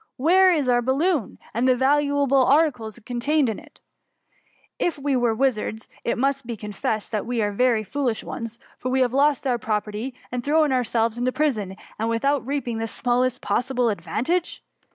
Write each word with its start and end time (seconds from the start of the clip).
Where' 0.17 0.51
is 0.51 0.67
our 0.67 0.81
baUoon, 0.81 1.37
and 1.53 1.67
the 1.69 1.75
valuable 1.75 2.43
articles 2.43 2.97
it 2.97 3.05
contained? 3.05 3.49
I£ 3.49 4.97
we 4.97 5.13
ate 5.13 5.37
wizards, 5.37 5.87
it 6.03 6.17
must 6.17 6.47
be 6.47 6.57
confessed 6.57 7.11
that 7.11 7.27
we 7.27 7.39
are 7.43 7.51
very 7.51 7.83
foolish 7.83 8.23
ones; 8.23 8.57
for 8.79 8.89
we 8.89 9.01
have 9.01 9.13
lost 9.13 9.45
our 9.45 9.59
property, 9.59 10.15
and 10.31 10.43
thrown 10.43 10.71
ourselves 10.71 11.19
into 11.19 11.31
prison, 11.31 11.77
without 12.03 12.43
reap 12.47 12.67
ing 12.67 12.79
the 12.79 12.87
smallest 12.87 13.43
possible 13.43 13.89
advantage? 13.89 14.63